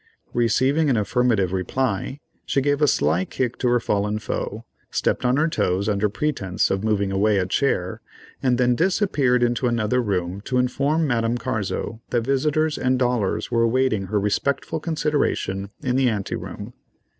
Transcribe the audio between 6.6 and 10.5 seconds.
of moving away a chair, and then disappeared into another room